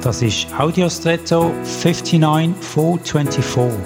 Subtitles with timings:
[0.00, 3.80] Das ist Audiostretto 59424.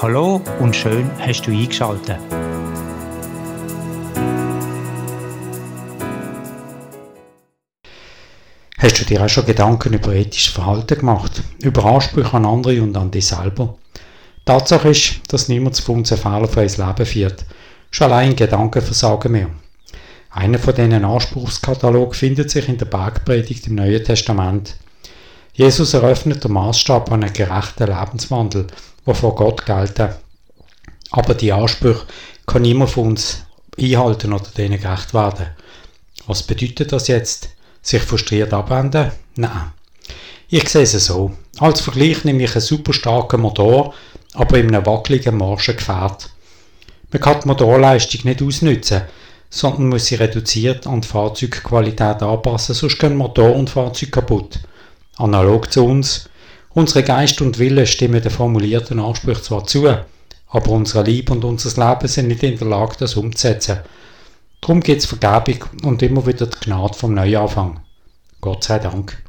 [0.00, 2.20] Hallo und schön hast du eingeschaltet.
[8.78, 11.42] Hast du dir auch schon Gedanken über ethisches Verhalten gemacht?
[11.60, 13.76] Über Ansprüche an andere und an dich selber?
[14.44, 17.44] Tatsache ist, dass niemand von uns einen fehlerfreies Leben führt.
[17.90, 19.50] Schon allein Gedankenversagen mehr.
[20.30, 24.76] Einer von diesen Anspruchskatalog findet sich in der Bergpredigt im Neuen Testament.
[25.56, 28.66] Jesus eröffnet den Maßstab an einen gerechten Lebenswandel,
[29.06, 30.08] der vor Gott gelten.
[31.12, 32.02] Aber die Ansprüche
[32.44, 33.44] kann niemand von uns
[33.78, 35.46] einhalten oder denen gerecht werden.
[36.26, 37.50] Was bedeutet das jetzt?
[37.82, 39.12] Sich frustriert abwenden?
[39.36, 39.72] Nein.
[40.48, 41.32] Ich sehe es so.
[41.60, 43.94] Als Vergleich nehme ich einen super starken Motor,
[44.32, 46.30] aber in einem wackeligen Marschengefährt.
[47.12, 49.02] Man kann die Motorleistung nicht ausnutzen,
[49.50, 54.58] sondern muss sie reduziert an die Fahrzeugqualität anpassen, sonst gehen Motor und Fahrzeug kaputt.
[55.16, 56.28] Analog zu uns.
[56.70, 59.86] Unsere Geist und Wille stimmen den formulierten Ansprüchen zwar zu,
[60.48, 63.78] aber unser Lieb und unser Leben sind nicht in der Lage, das umzusetzen.
[64.60, 67.80] Darum gibt es Vergebung und immer wieder die Gnade vom Neuanfang.
[68.40, 69.22] Gott sei Dank.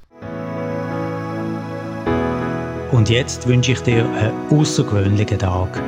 [2.92, 5.82] Und jetzt wünsche ich dir einen außergewöhnlichen Tag.